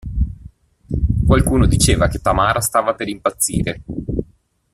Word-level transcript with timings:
Qualcuno 1.27 1.67
diceva 1.67 2.07
che 2.07 2.17
Tamara 2.17 2.59
stava 2.59 2.95
per 2.95 3.07
impazzire. 3.07 3.83